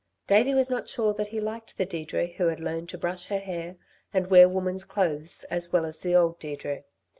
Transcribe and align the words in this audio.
Davey 0.25 0.55
was 0.55 0.71
not 0.71 0.89
sure 0.89 1.13
that 1.13 1.27
he 1.27 1.39
liked 1.39 1.77
the 1.77 1.85
Deirdre 1.85 2.25
who 2.25 2.47
had 2.47 2.59
learnt 2.59 2.89
to 2.89 2.97
brush 2.97 3.27
her 3.27 3.37
hair 3.37 3.75
and 4.11 4.31
wear 4.31 4.49
woman's 4.49 4.83
clothes 4.83 5.43
as 5.51 5.71
well 5.71 5.85
as 5.85 6.01
the 6.01 6.15
old 6.15 6.39
Deirdre. 6.39 6.85